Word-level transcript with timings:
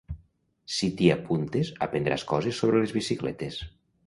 Si 0.75 0.87
t'hi 1.01 1.11
apuntes, 1.15 1.71
aprendràs 1.87 2.25
coses 2.33 2.63
sobre 2.63 2.83
les 2.87 2.97
bicicletes. 2.97 3.63